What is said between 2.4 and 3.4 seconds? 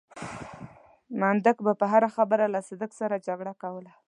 له صدک سره